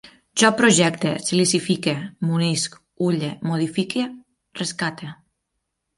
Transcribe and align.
Jo 0.41 0.49
projecte, 0.61 1.11
silicifique, 1.25 1.93
munisc, 2.31 2.79
ulle, 3.11 3.31
modifique, 3.51 4.07
rescate 4.63 5.13